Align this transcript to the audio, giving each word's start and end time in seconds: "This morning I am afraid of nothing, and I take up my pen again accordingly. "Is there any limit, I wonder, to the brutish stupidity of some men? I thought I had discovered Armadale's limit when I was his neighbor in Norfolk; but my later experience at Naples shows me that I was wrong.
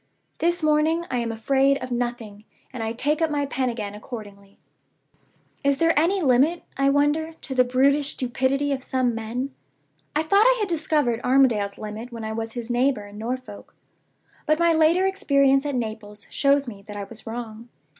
"This 0.39 0.63
morning 0.63 1.05
I 1.11 1.17
am 1.19 1.31
afraid 1.31 1.77
of 1.77 1.91
nothing, 1.91 2.43
and 2.73 2.81
I 2.81 2.91
take 2.91 3.21
up 3.21 3.29
my 3.29 3.45
pen 3.45 3.69
again 3.69 3.93
accordingly. 3.93 4.57
"Is 5.63 5.77
there 5.77 5.93
any 5.95 6.23
limit, 6.23 6.63
I 6.75 6.89
wonder, 6.89 7.33
to 7.33 7.53
the 7.53 7.63
brutish 7.63 8.13
stupidity 8.13 8.71
of 8.71 8.81
some 8.81 9.13
men? 9.13 9.53
I 10.15 10.23
thought 10.23 10.41
I 10.47 10.57
had 10.59 10.67
discovered 10.67 11.21
Armadale's 11.23 11.77
limit 11.77 12.11
when 12.11 12.23
I 12.23 12.31
was 12.33 12.53
his 12.53 12.71
neighbor 12.71 13.05
in 13.05 13.19
Norfolk; 13.19 13.75
but 14.47 14.57
my 14.57 14.73
later 14.73 15.05
experience 15.05 15.67
at 15.67 15.75
Naples 15.75 16.25
shows 16.31 16.67
me 16.67 16.81
that 16.87 16.95
I 16.97 17.03
was 17.03 17.27
wrong. 17.27 17.69